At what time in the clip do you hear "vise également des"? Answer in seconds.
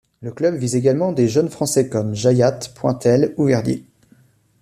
0.55-1.27